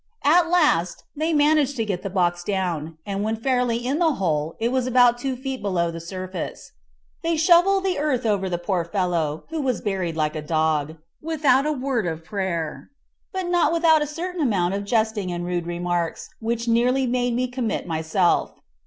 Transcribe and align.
At 0.23 0.49
last 0.49 1.03
they 1.15 1.31
managed 1.31 1.75
to 1.77 1.85
get 1.85 2.01
the 2.01 2.09
box 2.09 2.43
down, 2.43 2.97
and 3.05 3.21
when 3.23 3.35
fairly 3.35 3.85
in 3.85 3.99
the 3.99 4.13
hole 4.13 4.55
it 4.59 4.69
was 4.71 4.87
about 4.87 5.19
two 5.19 5.35
feet 5.35 5.61
below 5.61 5.91
the 5.91 5.99
surface. 6.01 6.71
They 7.21 7.37
shovelled 7.37 7.85
in 7.85 7.91
the 7.93 7.99
earth 7.99 8.25
over 8.25 8.49
the 8.49 8.57
poor 8.57 8.83
fellow, 8.83 9.43
who 9.49 9.61
was 9.61 9.79
buried 9.79 10.17
like 10.17 10.35
a 10.35 10.41
dog, 10.41 10.95
without 11.21 11.67
a 11.67 11.71
word 11.71 12.07
of 12.07 12.25
prayer; 12.25 12.89
but 13.31 13.45
not 13.45 13.71
without 13.71 14.01
a 14.01 14.07
certain 14.07 14.41
amount 14.41 14.73
of 14.73 14.85
jesting 14.85 15.31
and 15.31 15.45
rude 15.45 15.67
remarks, 15.67 16.29
which 16.39 16.67
nearly 16.67 17.05
made 17.05 17.35
me 17.35 17.47
commit 17.47 17.85
myself. 17.85 18.53